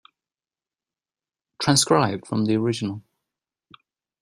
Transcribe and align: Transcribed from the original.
Transcribed 1.61 2.25
from 2.25 2.45
the 2.45 2.55
original. 2.57 3.03